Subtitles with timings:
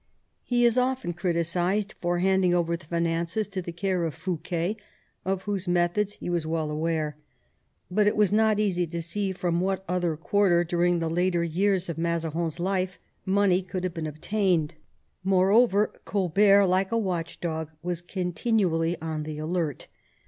[0.41, 4.77] He is often criticised for handing over the finances to the care of Fouquet,
[5.25, 7.17] of whose methods he was well aware.
[7.91, 11.87] But it was not easy to see from what other quarter during the later years
[11.87, 14.73] of Mazarin's life money could have been obtained.
[15.23, 19.87] Moreover, Colbert, like a watch dog, was con tinually on the alert.